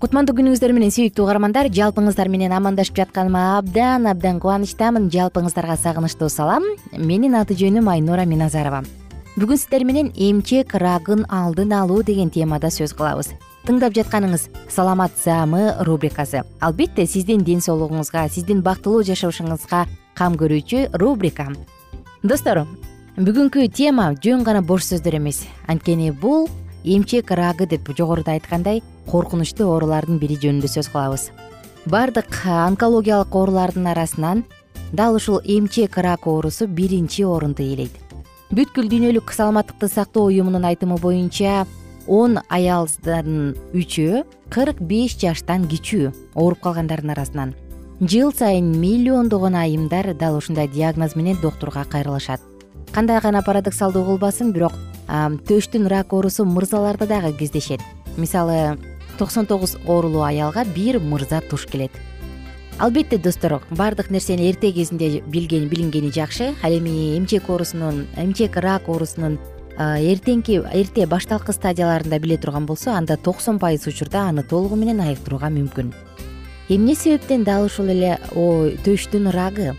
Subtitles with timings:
[0.00, 5.10] кутмандуу күнүңүздөр менен сүйүктүү угармандар жалпыңыздар менен амандашып жатканыма абдан абдан кубанычтамын.
[5.12, 6.64] Жалпыңыздарга сагынычтуу салам.
[6.96, 8.80] Менин аты жөнүм айнура миназарова.
[9.36, 13.34] Бүгүн сиздер менен эмчек рагын алдын алуу деген темада сөз кылабыз.
[13.68, 16.46] Тыңдап жатканыңыз саламат саамы рубрикасы.
[16.64, 19.84] Албетте сиздин ден соолугуңузга сиздин бактылуу жашашыңызга
[20.16, 21.50] кам көрүүчү рубрика.
[22.22, 22.64] Достор
[23.20, 26.48] бүгүнкү тема жөн гана бош сөздөр эмес анткени бул
[26.84, 31.30] эмчек рагы деп жогоруда айткандай коркунучтуу оорулардын бири жөнүндө сөз кылабыз.
[31.86, 34.44] Баардык онкологиялык оорулардын арасынан
[34.92, 37.94] дал ушул эмчек рак оорусу биринчи орунду ээлейт
[38.50, 41.66] бүткүл дүйнөлүк саламаттыкты сактоо уюмунун айтымы боюнча
[42.08, 47.54] он аялдан үчөө кырк беш жаштан кичүү ооруп калгандардын арасынан
[48.00, 52.40] жыл сайын миллиондогон айымдар дал ушундай диагноз менен доктурга кайрылышат.
[52.92, 54.72] Кандай гана парадоксалдуу болбосун бирок
[55.10, 57.80] төштүн рак оорусу мырзаларда дагы кездешет.
[58.16, 58.78] Мисалы
[59.18, 61.90] токсон тогуз оорулуу аялга бир мырза туш келет.
[62.78, 66.54] Албетте достор баардык нерсени эрте кезинде билген билингени жакшы.
[66.62, 69.38] Ал эми эмчек оорусунун эмчек рак оорусунун
[69.76, 75.48] эртеңки эрте башталкы стадияларында биле турган болсо анда токсон пайыз учурда аны толугу менен айыктырууга
[75.48, 75.92] мүмкүн.
[76.68, 78.18] Эмне себептен дал ушул эле
[78.84, 79.74] төштүн рагы?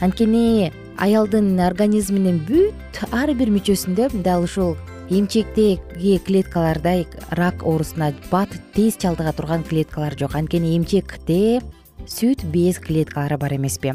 [0.00, 4.76] Анткени аялдын организминин бүт ар бир мүчөсүндө дал ушул
[5.10, 10.34] эмчектеги клеткалардай рак оорусуна бат тез чалдыга турган клеткалар жок.
[10.34, 11.60] Анткени эмчекте
[12.06, 13.94] сүт без клеткалары бар эмеспи.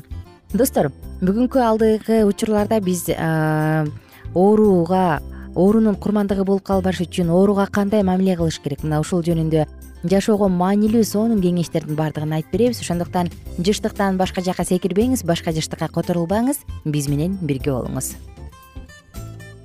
[0.54, 0.92] Достор
[1.22, 3.08] бүгүнкү алдыгы учурларда биз
[4.34, 5.20] ооруга
[5.56, 8.84] оорунун курмандыгы болуп калбаш үчүн ооруга кандай мамиле кылыш керек?
[8.84, 9.66] Мына ушул жөнүндө
[10.04, 12.82] жашоого маанилүү сонун кеңештердин баардыгын айтып беребиз.
[12.82, 18.14] Ошондуктан жыштыктан башка жака секирбеңиз башка жыштыкка которулбаңыз биз менен бирге болуңуз.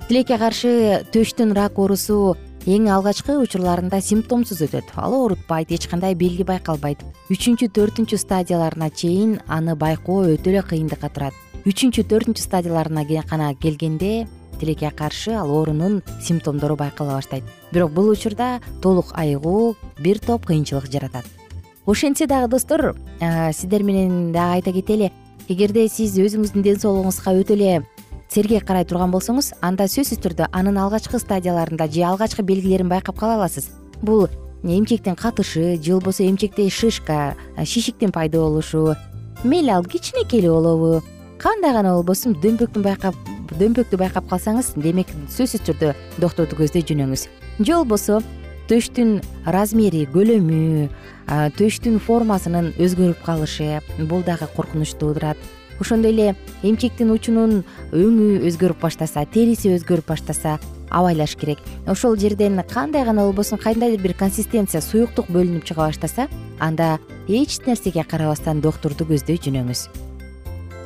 [0.09, 4.93] Тилекке каршы төштүн рак оорусу эң алгачкы учурларында симптомсуз өтөт.
[4.97, 7.03] Ал оорутпайт эч кандай белги байкалбайт.
[7.33, 11.35] Үчүнчү төртүнчү стадияларына чейин аны байкоо өтө эле кыйындыкка турат.
[11.67, 14.27] Үчүнчү төртүнчү стадияларына гана келгенде
[14.63, 17.43] тилекке каршы ал оорунун симптомдору байкала баштайт.
[17.73, 21.27] Бирок бул учурда толук айыгуу бир топ кыйынчылык жаратат.
[21.87, 25.11] Ошентсе дагы достор сиздер менен дагы айта кетели
[25.49, 27.83] эгерде сиз өзүңүздүн ден соолугуңузга өтө эле
[28.31, 33.35] сергек карай турган болсоңуз анда сөзсүз түрдө анын алгачкы стадияларында же алгачкы белгилерин байкап кала
[33.35, 33.69] аласыз.
[34.01, 34.29] Бул
[34.63, 37.35] эмчектин катышы же болбосо эмчекте шишка
[37.65, 38.95] шишиктин пайда болушу
[39.43, 41.03] мейли ал кичинекей эле болобу
[41.39, 43.15] кандай гана болбосун дөмпөктүн байкап
[43.63, 47.27] дөмпөктү байкап калсаңыз демек сөзсүз түрдө доктурду көздөй жөнөңүз
[47.63, 48.21] же болбосо
[48.71, 49.19] төштүн
[49.57, 50.89] размери көлөмү
[51.59, 53.81] төштүн формасынын өзгөрүп калышы
[54.11, 55.39] бул дагы коркунуч туудурат
[55.81, 56.29] ошондой эле
[56.63, 57.63] эмчектин учунун
[57.93, 60.59] өңү өзгөрүп баштаса териси өзгөрүп баштаса
[60.93, 61.59] абайлаш керек.
[61.87, 66.29] Ошол жерден кандай гана болбосун кандайдыр бир консистенция суюктук бөлүнүп чыга баштаса
[66.61, 66.99] анда
[67.29, 69.89] эч нерсеге карабастан доктурду көздөй жүрүңүз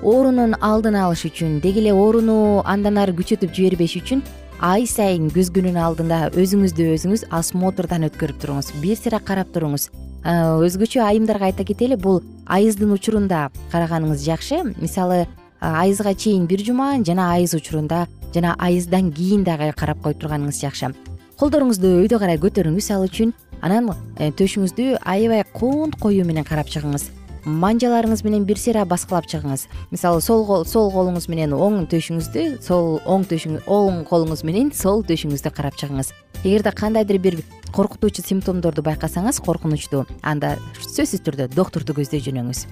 [0.06, 4.20] оорунун алдын алыш үчүн деги эле ооруну андан ары күчөтүп жибербеш үчүн
[4.62, 8.70] ай сайын көз күнүн алдында өзүңүздү өзүңүз осмотрдан өткөрүп туруңуз.
[8.84, 9.88] Бир сыйра карап туруңуз.
[10.22, 14.62] Өзгөчө айымдарга айта кетели бул айыздын учурунда караганыңыз жакшы.
[14.78, 15.26] Мисалы
[15.60, 20.94] айызга чейин бир жума жана айыз учурунда жана айыздан кийин дагы карап коюп турганыңыз жакшы.
[21.36, 27.10] Колдоруңузду өйдө карай көтөрүңүз ал үчүн анан э, төшүңүздү аябай кунт коюу менен карап чыгыңыз
[27.46, 29.68] манжаларыңыз менен бир сыйра баскылап чыгыңыз.
[29.92, 33.24] Мисалы сол сол колуңуз менен оң төшүңүздү сол оң
[33.66, 36.10] оң колуңуз менен сол төшүңүздү карап чыгыңыз.
[36.42, 37.38] Эгерде кандайдыр бир
[37.72, 42.66] коркутуучу симптомдорду байкасаңыз коркунучтуу анда сөзсүз түрдө доктурду көздөй жөнөңүз.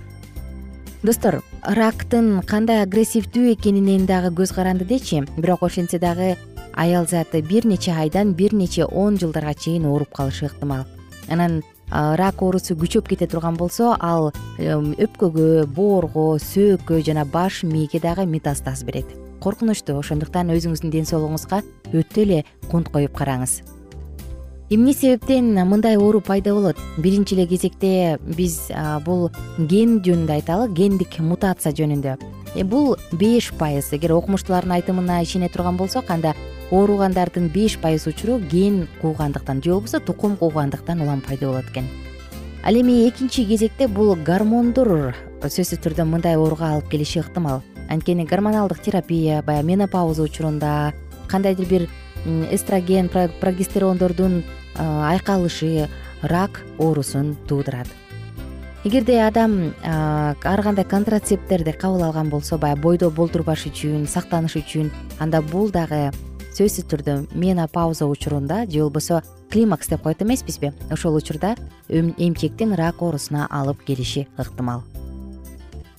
[1.05, 5.23] Достор рактын кандай агрессивдүү экенинен дагы көз каранды дечи?
[5.37, 6.35] Бирок ошентсе дагы
[6.73, 10.87] аял заты бир нече айдан бир нече он жылдарга чейин ооруп калышы ыктымал.
[11.29, 18.27] Анан рак оорусу күчөп кете турган болсо ал өпкөгө боорго сөөккө жана баш мээге дагы
[18.27, 19.07] метастаз берет.
[19.41, 23.63] Коркунучтуу ошондуктан өзүңүздүн ден соолугуңузга өтө эле кунт коюп караңыз.
[24.71, 26.79] Эмне себептен мындай оору пайда болот?
[26.97, 28.71] Биринчи эле кезекте биз
[29.05, 29.29] бул
[29.59, 32.17] ген жөнүндө айталы гендик мутация жөнүндө.
[32.55, 33.93] Э, бул беш пайыз.
[33.93, 36.35] Эгер окумуштуулардын айтымына ишене турган болсок анда
[36.71, 41.85] ооругандардын беш пайыз учуру ген куугандыктан же болбосо тукум куугандыктан улам пайда болот экен.
[42.65, 47.63] Ал эми экинчи кезекте бул гормондор сөзсүз түрдө мындай ооруга алып келиши ыктымал.
[47.89, 50.95] Анткени гормоналдык терапия баягы менопауза учурунда
[51.29, 51.89] кандайдыр бир
[52.51, 54.43] эстроген прогестерондордун
[54.79, 55.89] айкалышы
[56.23, 57.87] рак оорусун туудурат
[58.85, 65.43] эгерде адам ар кандай контрацепттерди кабыл алган болсо баягы бойдо болтурбаш үчүн сактаныш үчүн анда
[65.43, 66.13] бул дагы
[66.55, 71.57] сөзсүз түрдө менопауза учурунда же болбосо климакс деп коет эмеспизби ошол учурда
[71.89, 74.83] эмчектин рак оорусуна алып келиши ыктымал.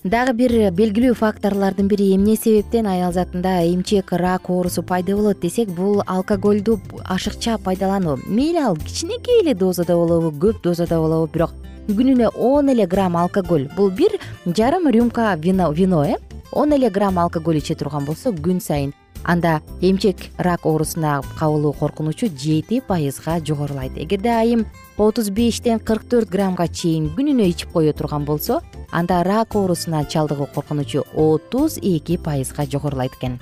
[0.05, 5.69] Дагы бир белгилүү факторлордун бири эмне себептен аял затында эмчек рак оорусу пайда болот десек
[5.69, 8.19] бул алкоголду ашыкча пайдалануу.
[8.27, 11.55] Мейли ал кичинекей эле дозада болобу көп дозада болобу бирок
[11.87, 13.67] күнүнө он эле грамм алкоголь.
[13.75, 16.17] Бул бир жарым рюмка вино э?
[16.51, 18.93] Он эле грамм алкоголь иче турган болсо күн сайын
[19.25, 23.97] анда эмчек рак оорусуна кабылуу коркунучу жети пайызга жогорулайт.
[23.97, 24.65] Эгерде айым
[24.97, 28.61] отуз бештен кырк төрт граммга чейин күнүнө ичип кое турган болсо
[28.91, 33.39] анда рак оорусуна чалдыгуу коркунучу отуз эки пайызга жогорулайт экен.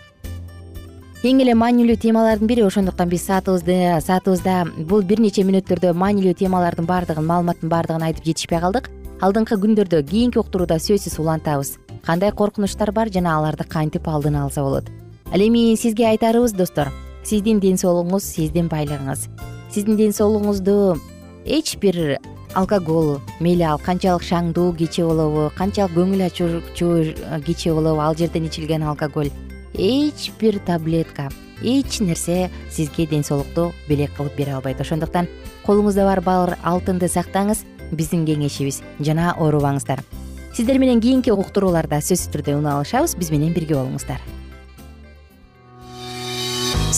[1.24, 6.88] Эң эле маанилүү темалардын бири ошондуктан биз саатыбызды саатыбызда бул бир нече мүнөттөрдө маанилүү темалардын
[6.88, 8.90] баардыгын маалыматтын баардыгын айтып жетишпей калдык.
[9.24, 11.78] Алдыңкы күндөрдө кийинки уктурууда сөзсүз улантабыз.
[12.04, 14.92] Кандай коркунучтар бар жана аларды кантип алдын алса болот
[15.34, 16.92] ал эми сизге айтарыбыз достор
[17.26, 19.26] сиздин ден соолугуңуз сиздин байлыгыңыз.
[19.74, 21.00] Сиздин ден соолугуңузду
[21.46, 22.20] эч бир
[22.54, 26.90] алкоголь мейли ал канчалык шаңдуу кече болобу канчалык көңүл ачуучу
[27.48, 29.32] кече болобу ал жерден ичилген алкоголь.
[29.74, 31.32] Эч бир таблетка
[31.64, 34.82] эч нерсе сизге ден соолукту белек кылып бере албайт.
[34.82, 35.28] Ошондуктан
[35.66, 40.06] колуңузда бар бар алтынды сактаңыз биздин кеңешибиз жана оорубаңыздар.
[40.54, 44.22] Сиздер менен кийинки уктурууларда сөзсүз түрдө үн алышабыз биз менен бирге болуңуздар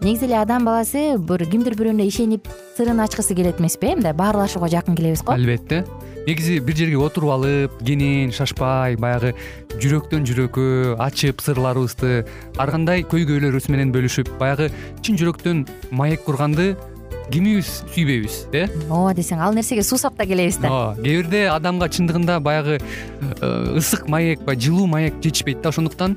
[0.00, 3.96] негизи эле адам баласы бир кимдир бирөөнө ишенип сырын ачкысы келет эмеспи э?
[3.96, 5.32] Мындай баарлашууга жакын келебиз го.
[5.32, 5.84] Албетте.
[6.26, 9.34] Негизи бир жерге отуруп алып кенен шашпай баягы
[9.80, 12.26] жүрөктөн жүрөккө ачып сырларыбызды
[12.58, 14.70] ар кандай көйгөйлөрүбүз менен бөлүшүп баягы
[15.02, 16.76] чын жүрөктөн маек курганды
[17.32, 18.66] кимибиз сүйбөйбүз э?
[18.88, 20.70] Ооба десең ал нерсеге суусап да келебиз да.
[20.70, 26.16] Ооба кээ бирде адамга чындыгында баягы э, ысык маек баягы жылуу маек жетишпейт да ошондуктан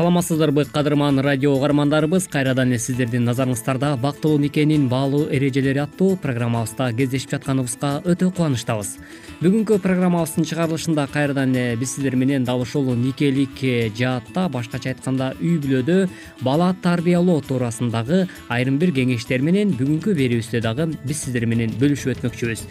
[0.00, 0.64] саламатсыздарбы?
[0.64, 7.90] Кадырман радио угармандарыбыз кайрадан эле сиздердин назарыңыздарда бактылуу никенин баалуу эрежелери аттуу программабызда кездешип жатканыбызга
[8.08, 8.94] өтө кубанычтабыз.
[9.42, 15.34] Бүгүнкү программабыздын чыгарылышында кайрадан эле биз сиздер менен дал ушул никелик э, жаатта башкача айтканда
[15.36, 16.08] үй бүлөдө
[16.40, 22.64] бала тарбиялоо туурасындагы айрым бир кеңештер менен бүгүнкү берүүбүздө дагы биз сиздер менен бөлүшүп өтмөкчүбүз.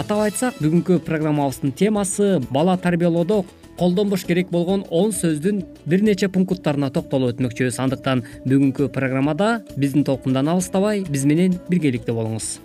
[0.00, 3.44] Атап айтсак бүгүнкү программабыздын темасы бала тарбиялоодо
[3.80, 7.78] колдонбош керек болгон он сөздүн бир нече пункттарына токтолуп өтмөкчүбүз.
[7.80, 12.58] Андыктан бүгүнкү программада биздин толкундан алыстабай биз менен биргеликте болуңуз.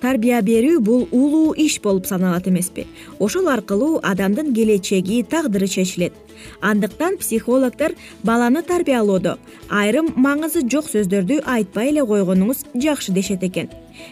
[0.00, 2.86] Тарбия берүү бул улуу иш болуп саналат эмеспи.
[3.18, 6.14] Ошол аркылуу адамдын келечеги тагдыры чечилет.
[6.60, 9.36] Андыктан психологдор баланы тарбиялоодо.
[9.68, 13.68] Айрым маңызы жок сөздөрдү айтпай эле койгонуңуз жакшы дешет экен.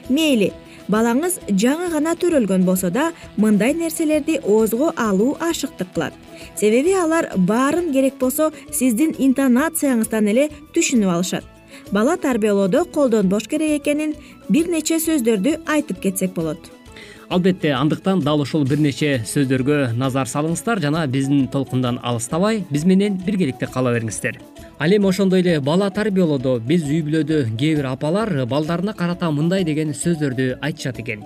[0.09, 0.53] Мейли
[0.89, 6.24] балаңыз жаңы гана төрөлгөн болсо да мындай нерселерди оозго алуу ашыктык кылат
[6.57, 11.45] себеби алар баарын керек болсо сиздин интонацияңыздан эле түшүнүп алышат.
[11.93, 14.15] Бала тарбиялоодо колдонбош керек экенин
[14.49, 16.59] бир нече сөздөрдү айтып кетсек болот.
[17.29, 23.17] Албетте андыктан дал ушул бир нече сөздөргө назар салыңыздар жана биздин толкундан алыстабай биз менен
[23.27, 24.39] биргеликте кала бериңиздер.
[24.79, 29.65] Ал эми ошондой эле бала тарбиялоодо биз үй бүлөдө кээ бир апалар балдарына карата мындай
[29.65, 31.25] деген сөздөрдү айтышат экен.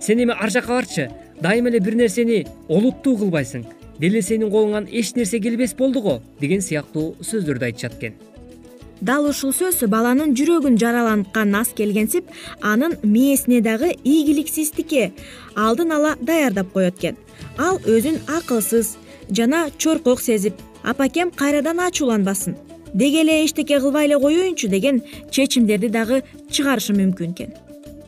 [0.00, 1.10] Сен эми ар жака барчы
[1.40, 3.66] дайыма эле бир нерсени олуттуу кылбайсың
[4.02, 8.18] деле сенин колуңан эч нерсе келбес болду го деген сыяктуу сөздөрдү айтышат экен.
[9.00, 12.28] Дал ушул сөз баланын жүрөгүн жараланткан аз келгенсип
[12.60, 15.12] анын мээсине дагы ийгиликсиздикке
[15.54, 17.16] алдын ала даярдап коет экен.
[17.58, 18.96] Ал өзүн акылсыз
[19.30, 22.56] жана чоркок сезип апакем кайрадан ачууланбасын
[22.94, 27.54] деги эле эчтеке кылбай эле коеюнчу деген чечимдерди дагы чыгарышы мүмкүн экен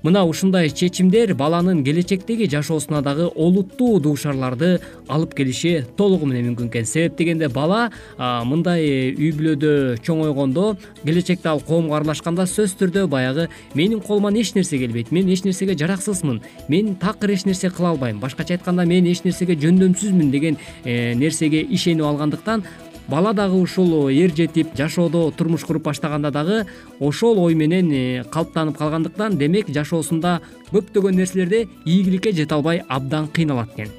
[0.05, 6.85] мына ушундай чечимдер баланын келечектеги жашоосуна дагы олуттуу дуушарларды алып келиши толугу менен мүмкүн экен.
[6.85, 8.85] Себеп дегенде бала мындай
[9.17, 15.11] үй бүлөдө чоңойгондо келечекте ал коомго аралашканда сөзсүз түрдө баягы менин колуман эч нерсе келбейт
[15.11, 19.57] мен эч нерсеге жараксызмын мен такыр эч нерсе кыла албайм башкача айтканда мен эч нерсеге
[19.57, 22.65] жөндөмсүзмүн деген э, нерсеге ишенип алгандыктан
[23.09, 26.67] бала дагы ушул эр жетип жашоодо турмуш куруп баштаганда дагы
[27.01, 30.41] ошол ой менен э, калыптанып калгандыктан демек жашоосунда
[30.73, 33.91] көптөгөн нерселерде ийгиликке жете албай абдан кыйналат экен.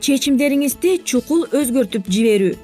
[0.00, 2.56] Чечимдериңизди чукул өзгөртүп жиберүү.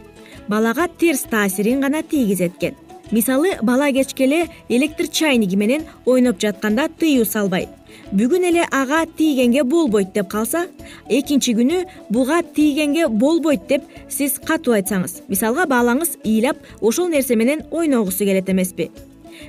[0.49, 2.75] Балага терс таасирин гана тийгизет экен
[3.11, 7.69] мисалы бала кечке электр чайниги менен ойноп жатканда тыюу салбай
[8.13, 10.67] бүгүн эле ага тийгенге болбойт деп калса
[11.09, 17.65] экинчи күнү буга тийгенге болбойт деп сиз катуу айтсаңыз мисалга балаңыз ыйлап ошол нерсе менен
[17.71, 18.91] ойногусу келет эмеспи.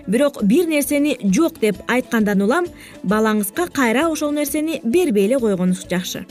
[0.08, 2.66] Бирок бир нерсени жок деп айткандан улам
[3.04, 6.26] балаңызга кайра ошол нерсени бербей эле койгонуңуз жакшы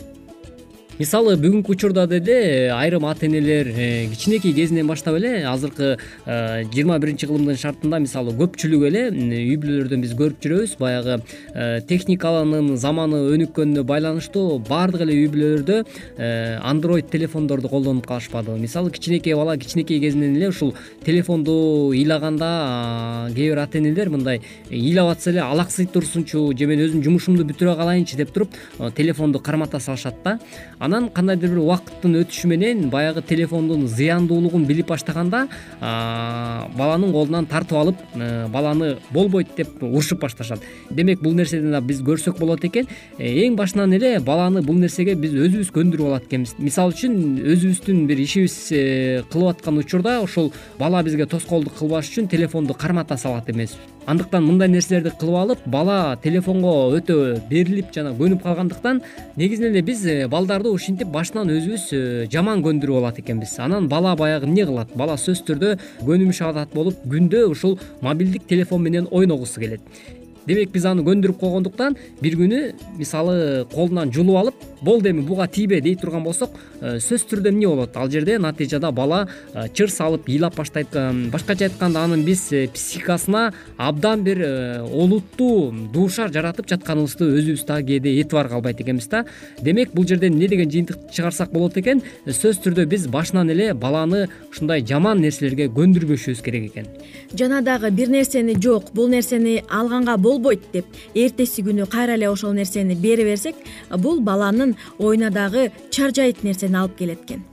[0.98, 7.00] мисалы бүгүнкү учурда деле айрым ата энелер э, кичинекей кезинен баштап эле азыркы э, жыйырма
[7.02, 10.76] биринчи кылымдын шартында мисалы көпчүлүгү эле үй бүлөлөрдөн биз көрүп жүрөбүз.
[10.78, 11.16] Баягы
[11.50, 15.80] э, техниканын заманы өнүккөнүнө байланыштуу баардык эле үй бүлөлөрдө
[16.62, 23.64] андроид телефондорду колдонуп калышпадыбы мисалы кичинекей бала кичинекей кезинен эле ушул телефонду ыйлаганда кээ бир
[23.64, 28.30] ата энелер мындай ыйлап атса эле алаксый турсунчу же мен өзүм жумушумду бүтүрө калайынчы деп
[28.30, 28.54] туруп
[28.94, 30.38] телефонду кармата салышат да
[30.84, 35.46] анан кандайдыр бир убакыттын өтүшү менен баягы телефондун зыяндуулугун билип баштаганда
[35.80, 40.60] баланын колунан тартып алып э, баланы болбойт деп урушуп башташат.
[40.90, 42.88] Демек бул нерседен да биз көрсөк болот экен.
[43.18, 46.56] Э, эң башынан эле баланы бул нерсеге биз өзүбүз көндүрүп алат экенбиз.
[46.58, 47.16] Мисалы үчүн
[47.54, 53.16] өзүбүздүн бир ишибиз э, кылып аткан учурда ушул бала бизге тоскоолдук кылбаш үчүн телефонду кармата
[53.16, 57.16] салат эмеспиз андыктан мындай нерселерди кылып алып бала телефонго өтө
[57.50, 59.00] берилип жана көнүп калгандыктан
[59.36, 63.56] негизинен эле биз э, балдарды ушинтип башынан өзүбүз э, жаман көндүрүп алат экенбиз.
[63.64, 64.92] Анан бала баягы эмне кылат?
[64.96, 69.80] Бала сөзсүз түрдө көнүмүш адат болуп күндө ушул мобилдик телефон менен ойногусу келет
[70.46, 72.60] демек биз аны көндүрүп койгондуктан бир күнү
[72.98, 77.66] мисалы колунан жулуп алып болду эми буга тийбе дей турган болсок э, сөзсүз түрдө эмне
[77.68, 77.96] болот?
[77.96, 80.92] Ал жерде натыйжада бала э, чыр салып ыйлап баштайт
[81.32, 84.42] башкача айтканда анын биз э, психикасына абдан бир
[84.84, 89.24] олуттуу дуушар жаратып жатканыбызды өзүбүз дагы кээде этибарга албайт экенбиз да.
[89.60, 92.02] Демек бул жерден эмне деген жыйынтык чыгарсак болот экен?
[92.26, 96.90] Сөзсүз түрдө биз башынан эле баланы ушундай жаман нерселерге көндүрбөшүбүз керек экен.
[97.34, 102.54] Жана дагы бир нерсени жок бул нерсени алганга болбойт деп эртеси күнү кайра эле ошол
[102.54, 103.56] нерсени бере берсек
[103.98, 107.44] бул баланын оюна дагы чаржайыт нерсени алып келет экен.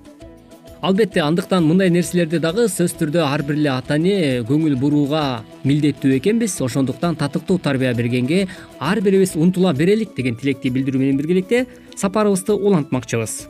[0.81, 6.15] Албетте андыктан мындай нерселерди дагы сөзсүз түрдө ар бир эле ата эне көңүл бурууга милдеттүү
[6.17, 6.57] экенбиз.
[6.61, 8.47] Ошондуктан татыктуу тарбия бергенге
[8.79, 13.45] ар бирибиз умтула берелик деген тилекти билдирүү менен биргеликте сапарыбызды улантмакчыбыз.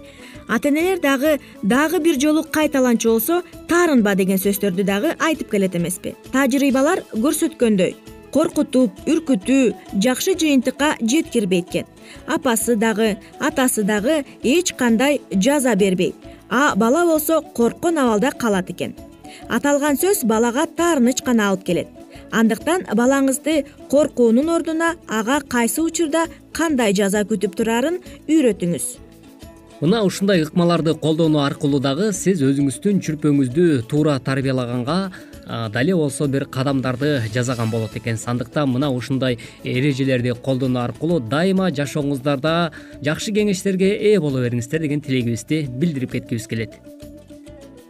[0.50, 6.18] Ата энелер дагы дагы бир жолу кайталанчу болсо таарынба деген сөздөрдү дагы айтып келет эмеспи.
[6.34, 7.96] Тажрыйбалар көрсөткөндөй
[8.32, 11.86] коркутуп үркүтүү жакшы жыйынтыкка жеткирбейт экен.
[12.28, 16.16] Апасы дагы атасы дагы эч кандай жаза бербейт.
[16.50, 18.96] А бала болсо корккон абалда калат экен.
[19.50, 21.88] Аталган сөз балага таарыныч гана алып келет.
[22.32, 28.86] Андыктан балаңызды коркуунун ордуна ага кайсы учурда кандай жаза күтүп турарын үйрөтүңүз.
[29.82, 34.98] Мына ушундай ыкмаларды колдонуу аркылуу дагы сиз өзүңүздүн чүрпөңүздү туура тарбиялаганга
[35.52, 42.72] дале болсо бир кадамдарды жасаган болот экенсиз андыктан мына ушундай эрежелерди колдонуу аркылуу дайыма жашооңуздарда
[43.04, 46.78] жакшы кеңештерге ээ боло бериңиздер деген тилегибизди билдирип кеткибиз келет.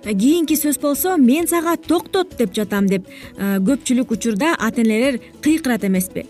[0.04, 3.06] Кийинки сөз болсо мен сага токтот деп жатам деп
[3.38, 6.26] көпчүлүк учурда ата энелер кыйкырат эмеспи.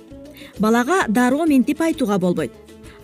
[0.60, 2.52] Балага дароо минтип айтууга болбойт.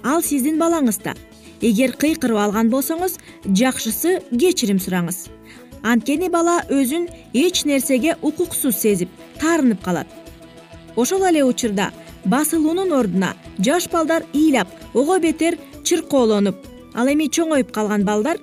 [0.03, 1.15] Ал сиздин балаңыз да
[1.61, 5.29] эгер кыйкырып алган болсоңуз жакшысы кечирим сураңыз
[5.83, 9.09] анткени бала өзүн эч нерсеге укуксуз сезип
[9.39, 10.07] таарынып калат.
[10.95, 11.91] Ошол эле учурда
[12.25, 16.55] басылуунун ордуна жаш балдар ыйлап ого бетер чыркоолонуп
[16.93, 18.37] ал эми чоңоюп калган балдар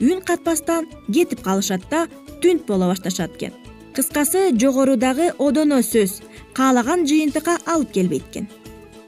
[0.00, 2.06] үн катпастан кетип калышат да
[2.42, 3.52] түнт боло башташат экен.
[3.94, 6.20] Кыскасы жогорудагы одоно сөз
[6.52, 8.48] каалаган жыйынтыкка алып келбейт экен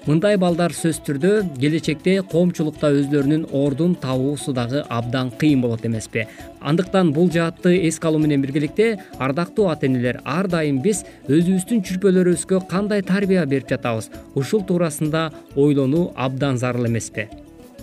[0.07, 6.27] мындай балдар сөзсүз түрдө келечекте коомчулукта өзлөрүнүн ордун табуусу дагы абдан кыйын болот эмеспи.
[6.61, 12.63] Андыктан бул жаатты эске алуу менен биргеликте ардактуу ата энелер ар дайым биз өзүбүздүн чүрпөлөрүбүзгө
[12.71, 14.11] кандай тарбия берип жатабыз?
[14.35, 17.29] Ушул туурасында ойлонуу абдан зарыл эмеспи.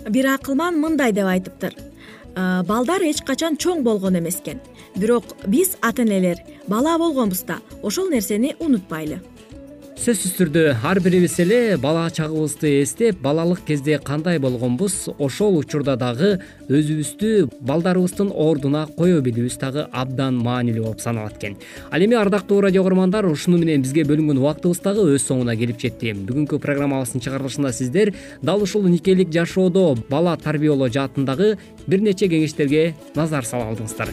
[0.08, 1.74] Бир акылман мындай деп айтыптыр.
[2.36, 4.60] Балдар эч качан чоң болгон эмес экен
[4.96, 9.20] бирок биз ата энелер бала болгонбуз да ошол нерсени унутпайлы
[9.96, 16.34] сөзсүз түрдө ар бирибиз эле бала чагыбызды эстеп балалык кезде кандай болгонбуз ошол учурда дагы
[16.68, 21.56] өзүбүздү балдарыбыздын ордуна кое билүүбүз дагы абдан маанилүү болуп саналат экен.
[21.90, 26.12] Ал эми ардактуу радио кугармандар ушуну менен бизге бөлүнгөн убактыбыз дагы өз соңуна келип жетти.
[26.12, 31.56] Бүгүнкү программабыздын чыгарылышында сиздер дал ушул никелик жашоодо бала тарбиялоо жаатындагы
[31.86, 34.12] бир нече кеңештерге назар сала алдыңыздар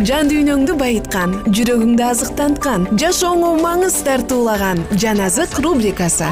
[0.00, 6.30] жан дүйнөңдү байыткан жүрөгүңдү азыктанткан жашооңо маңыз тартуулаган жан азык рубрикасы.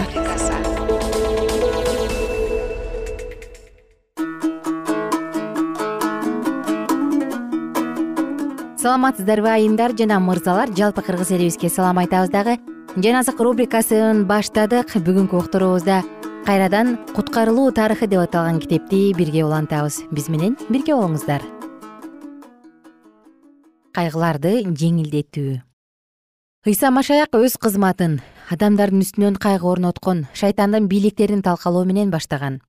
[8.81, 12.57] Саламатсыздарбы айымдар жана мырзалар жалпы кыргыз элибизге салам айтабыз дагы.
[12.97, 14.97] Жан азык рубрикасын баштадык.
[14.97, 16.01] Бүгүнкү уктуруубузда
[16.49, 20.07] кайрадан куткарылуу тарыхы деп аталган китепти бирге улантабыз.
[20.11, 21.45] Биз менен бирге болуңуздар
[23.95, 25.61] кайгыларды жеңилдетүү.
[26.67, 28.19] Ыйса машаяк өз кызматын
[28.53, 32.61] адамдардын үстүнөн кайгы орноткон шайтандын бийликтерин талкалоо менен баштаган.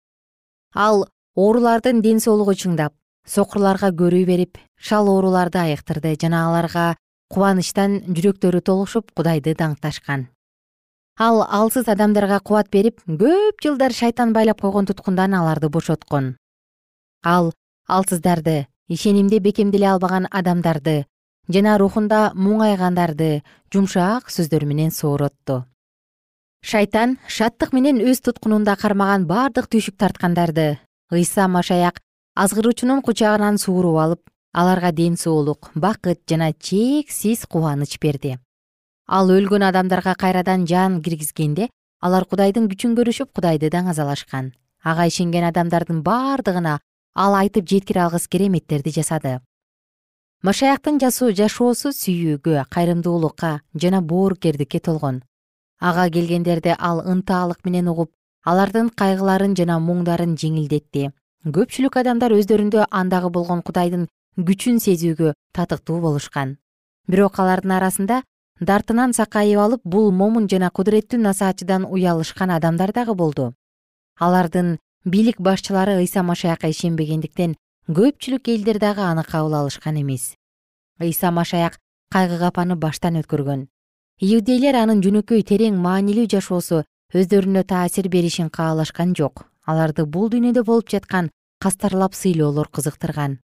[0.73, 2.93] Ал оорулардын ден соолугу чыңдап
[3.27, 6.95] сокурларга көрүү берип шал ооруларды айыктырды жана аларга
[7.31, 10.27] кубанычтан жүрөктөрү толушуп кудайды даңкташкан.
[11.19, 16.35] Ал алсыз адамдарга кубат берип көп жылдар шайтан байлап койгон туткундан аларды бошоткон.
[17.23, 17.53] Ал
[17.87, 21.05] алсыздарды ишенимди бекемделе албаган адамдарды
[21.53, 23.41] жана рухунда муңайгандарды
[23.73, 25.63] жумшак сөздөр менен сооротту
[26.61, 30.77] шайтан шаттык менен өз туткунунда кармаган бардык түйшүк тарткандарды
[31.11, 31.99] ыйса машаяк
[32.35, 34.21] азгыруучунун кучагынан сууруп алып
[34.53, 38.37] аларга ден соолук бакыт жана чексиз кубаныч берди.
[39.07, 46.03] Ал өлгөн адамдарга кайрадан жан киргизгенде алар кудайдын күчүн көрүшүп кудайды даңазалашкан ага ишенген адамдардын
[46.03, 46.79] бардыгына
[47.15, 49.39] ал айтып жеткире алгыс кереметтерди жасады
[50.41, 53.51] машаяктын жашоосу сүйүүгө кайрымдуулукка
[53.81, 55.21] жана боорукердикке толгон.
[55.79, 58.11] Ага келгендерди ал ынтаалык менен угуп
[58.45, 61.11] алардын кайгыларын жана муңдарын жеңилдетти.
[61.45, 66.57] Көпчүлүк адамдар өздөрүндө андагы болгон кудайдын күчүн сезүүгө татыктуу болушкан.
[67.07, 68.21] Бирок алардын арасында
[68.59, 73.53] дартынан сакайып алып бул момун жана кудуреттүү насаатчыдан уялышкан адамдар дагы болду.
[74.19, 77.55] Алардын бийлик башчылары ыйса машаякка ишенбегендиктен
[77.89, 80.35] көпчүлүк элдер дагы аны кабыл алышкан эмес.
[80.99, 81.79] Ыйса машаяк
[82.13, 83.67] кайгы капаны баштан өткөргөн.
[84.21, 89.47] Иудейлер анын жөнөкөй терең маанилүү жашоосу өздөрүнө таасир беришин каалашкан жок.
[89.65, 93.39] Аларды бул дүйнөдө болуп жаткан кастарлап сыйлоолор кызыктырган.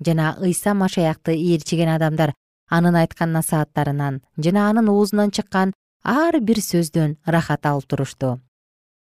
[0.00, 2.32] Жана ыйса машаякты ээрчиген адамдар
[2.70, 8.40] анын айткан насааттарынан жана анын оозунан чыккан ар бир сөздөн ырахат алып турушту.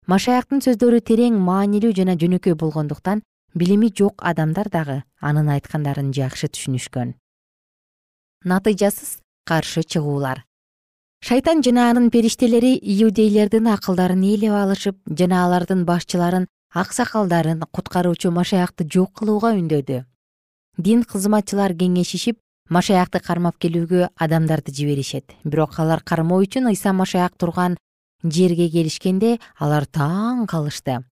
[0.08, 3.22] Машаяктын сөздөрү терең маанилүү жана жөнөкөй болгондуктан
[3.54, 7.14] билими жок адамдар дагы анын айткандарын жакшы түшүнүшкөн.
[8.46, 10.46] Натыйжасыз каршы чыгуулар.
[11.22, 19.14] Шайтан жана анын периштелери иудейлердин акылдарын ээлеп алышып жана алардын башчыларын аксакалдарын куткаруучу машаякты жок
[19.20, 20.06] кылууга үндөдү.
[20.78, 25.36] Дин кызматчылар кеңешишип машаякты кармап келүүгө адамдарды жиберишет.
[25.44, 27.78] Бирок алар кармоо үчүн ыйса машаяк турган
[28.24, 31.04] жерге келишкенде алар таң калышты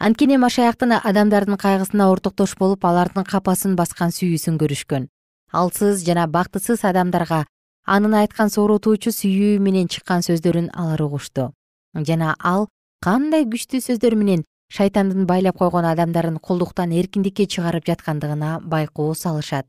[0.00, 5.08] анткени машаяктын адамдардын кайгысына ортоктош болуп алардын капасын баскан сүйүүсүн көрүшкөн.
[5.52, 7.44] Алсыз жана бактысыз адамдарга
[7.84, 11.50] анын айткан сооротуучу сүйүү менен чыккан сөздөрүн алар угушту.
[11.92, 12.68] Жана ал
[13.04, 19.66] кандай күчтүү сөздөр менен шайтандын байлап койгон адамдарын кулдуктан эркиндикке чыгарып жаткандыгына байкоо салышат.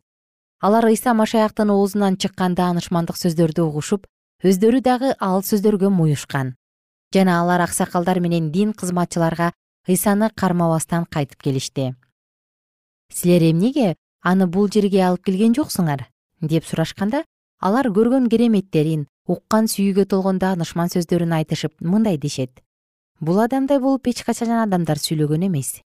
[0.62, 4.08] Алар ыйса машаяктын оозунан чыккан даанышмандык сөздөрдү угушуп
[4.44, 6.56] өздөрү дагы ал сөздөргө муюшкан.
[7.12, 9.52] Жана алар аксакалдар менен дин кызматчыларга
[9.88, 11.96] ыйсаны кармабастан кайтып келишти.
[13.13, 16.08] Силер эмнеге аны бул жерге алып келген жоксуңар?
[16.41, 17.24] деп сурашканда
[17.60, 22.63] алар көргөн кереметтерин уккан сүйүүгө толгон даанышман сөздөрүн айтышып мындай дешет.
[23.20, 25.82] Бул адамдай болуп эч качан адамдар сүйлөгөн эмес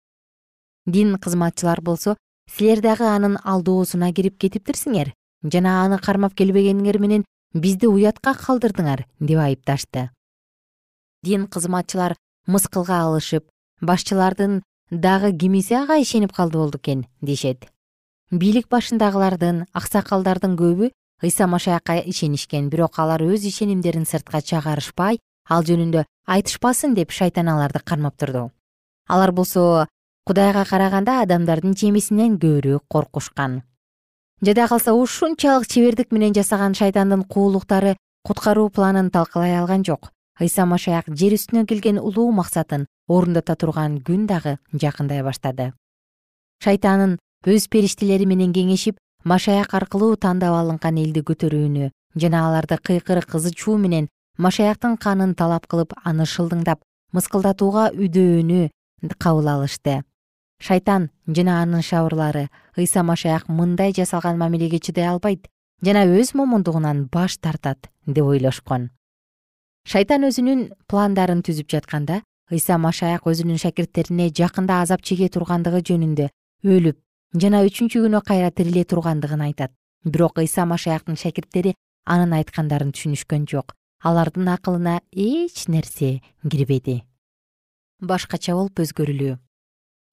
[0.85, 2.17] дин кызматчылар болсо
[2.49, 9.39] силер дагы анын алдоосуна кирип кетиптирсиңер жана аны кармап келбегениңер менен бизди уятка калтырдыңар деп
[9.39, 10.09] айыпташты.
[11.23, 12.15] Дин кызматчылар
[12.47, 13.47] мыскылга алышып
[13.81, 17.67] башчылардын дагы кимиси ага ишенип калды болду экен дешет.
[18.31, 20.91] Бийлик башындагылардын аксакалдардын көбү
[21.23, 27.79] ыйса машаякка ишенишкен бирок алар өз ишенимдерин сыртка чыгарышпай ал жөнүндө айтышпасын деп шайтан аларды
[27.83, 28.51] кармап турду.
[29.07, 29.87] Алар болсо
[30.25, 33.63] кудайга караганда адамдардын жемисинен көбүрөөк коркушкан.
[34.41, 41.05] Жада калса ушунчалык чебердик менен жасаган шайтандын куулуктары куткаруу планын талкалай алган жок ыйса машаяк
[41.07, 45.71] жер үстүнө келген улуу максатын орундата турган күн дагы жакындай баштады.
[46.63, 51.91] Шайтанын өз периштелери менен кеңешип машаяк аркылуу тандап алынган элди көтөрүүнү
[52.23, 56.81] жана аларды кыйкырык кызычуу менен машаяктын канын талап кылып аны шылдыңдап
[57.13, 58.69] мыскылдатууга үдөөнү
[59.17, 60.01] кабыл алышты.
[60.61, 65.47] Шайтан жана анын шабырлары ыйса машаяк мындай жасалган мамилеге чыдай албайт
[65.81, 68.91] жана өз момундугунан баш тартат деп ойлошкон
[69.89, 76.27] шайтан өзүнүн пландарын түзүп жатканда ыйса машаяк өзүнүн шакирттерине жакында азап чеге тургандыгы жөнүндө
[76.67, 76.97] өлүп
[77.41, 79.71] жана үчүнчү күнү кайра тириле тургандыгын айтат.
[80.03, 83.75] Бирок ыйса машаяктын шакирттери анын айткандарын түшүнүшкөн жок.
[84.03, 87.03] Алардын акылына эч нерсе кирбеди.
[88.01, 89.37] Башкача болуп өзгөрүлүү.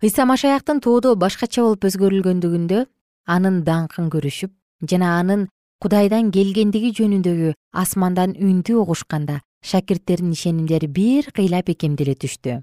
[0.05, 2.85] Ыйса машаяктын тоодо башкача болуп өзгөрүлгөндүгүндө
[3.27, 4.53] анын даңкын көрүшүп
[4.91, 5.49] жана анын
[5.83, 12.63] кудайдан келгендиги жөнүндөгү асмандан үндү угушканда шакирттердин ишенимдери бир кыйла бекемделе түштү.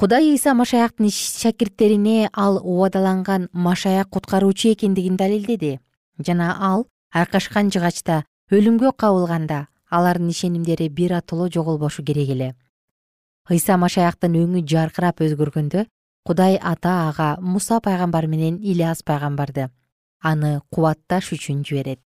[0.00, 5.80] Кудай ыйса машаяктын шакирттерине ал убадаланган машаяк куткаруучу экендигин далилдеди.
[6.18, 12.54] Жана ал айкашкан жыгачта өлүмгө кабылганда алардын ишенимдери бир атоло жоголбошу керек эле.
[13.50, 15.86] Ыйса машаяктын өңү жаркырап өзгөргөндө
[16.26, 19.70] кудай ата ага муса пайгамбар менен ильяс пайгамбарды
[20.20, 22.00] аны кубатташ үчүн жиберет.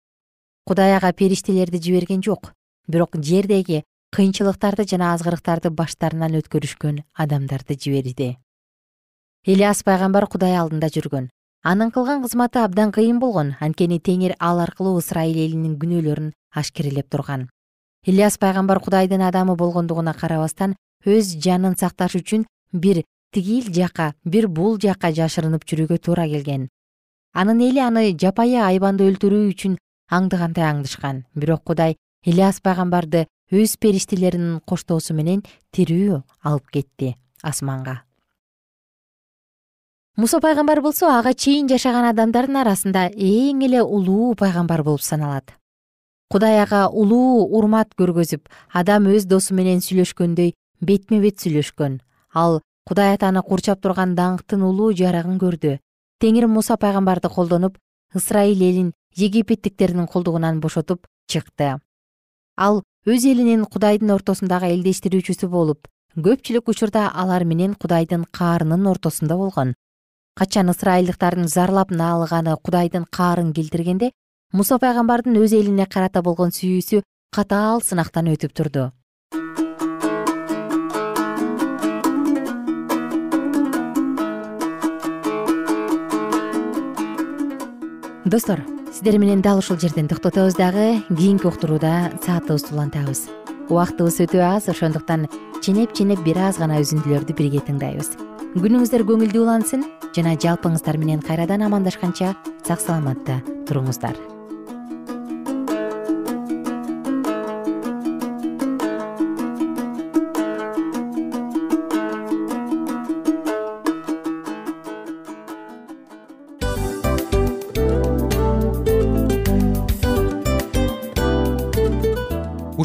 [0.65, 2.52] Кудай ага периштелерди жиберген жок
[2.88, 3.84] бирок жердеги
[4.15, 8.36] кыйынчылыктарды жана азгырыктарды баштарынан өткөрүшкөн адамдарды жиберди
[9.45, 11.30] ильяс пайгамбар кудай алдында жүргөн.
[11.63, 13.56] Анын кылган кызматы абдан кыйын болгон.
[13.60, 17.50] Анткени теңир ал аркылуу ысрайыл элинин күнөөлөрүн ашкерелеп турган.
[18.06, 24.78] Ильяс пайгамбар кудайдын адамы болгондугуна карабастан өз жанын сакташ үчүн бир тигил жака бир бул
[24.80, 26.69] жака жашырынып жүрүүгө туура келген.
[27.34, 29.78] Анын эли аны жапайы айбанды өлтүрүү үчүн
[30.12, 31.26] аңдыгандай аңдышкан.
[31.36, 35.41] Бирок кудай ильяс пайгамбарды өз периштелеринин коштоосу менен
[35.75, 38.03] тирүү алып кетти асманга.
[40.19, 45.53] Муса пайгамбар болсо ага чейин жашаган адамдардын арасында эң эле улуу пайгамбар болуп саналат.
[46.29, 52.01] Кудай ага улуу урмат көргөзүп адам өз досу менен сүйлөшкөндөй бетме бет сүйлөшкөн.
[52.33, 55.77] Ал кудай атаны курчап турган даңктын улуу жарыгын көрдү.
[56.19, 57.79] Теңир муса пайгамбарды колдонуп
[58.13, 61.79] ысрайыл элин египеттиктердин колдугунан бошотуп чыкты.
[62.57, 65.88] Ал өз элинин кудайдын ортосундагы элдештирүүчүсү болуп
[66.19, 69.73] көпчүлүк учурда алар менен кудайдын каарынын ортосунда болгон.
[70.35, 74.12] Качан ысрайылдыктардын зарлап наалыганы кудайдын каарын келтиргенде
[74.51, 78.91] муса пайгамбардын өз элине карата болгон сүйүүсү катаал сынактан өтүп турду.
[88.25, 88.59] Достор
[88.91, 91.04] сиздер менен дал ушул жерден токтотобуз дагы.
[91.10, 93.30] Кийинки уктурууда саатыбызды улантабыз
[93.69, 95.28] убактыбыз өтө аз ошондуктан
[95.62, 98.17] ченеп ченеп бир аз гана үзүндүлөрдү бирге тыңдайбыз.
[98.58, 102.34] Күнүңүздөр көңүлдүү улансын жана жалпыңыздар менен кайрадан амандашканча
[102.65, 104.17] сак саламатта туруңуздар